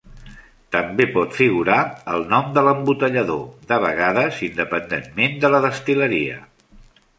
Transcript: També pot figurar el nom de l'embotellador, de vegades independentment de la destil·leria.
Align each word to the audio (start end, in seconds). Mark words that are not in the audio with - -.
També 0.75 1.05
pot 1.17 1.35
figurar 1.39 1.75
el 2.13 2.25
nom 2.31 2.49
de 2.55 2.63
l'embotellador, 2.69 3.45
de 3.73 3.79
vegades 3.85 4.41
independentment 4.49 5.39
de 5.45 5.55
la 5.57 5.63
destil·leria. 5.69 6.43